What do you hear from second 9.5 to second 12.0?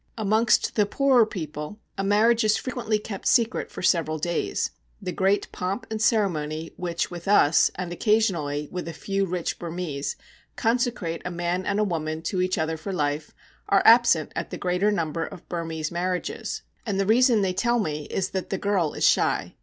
Burmese, consecrate a man and a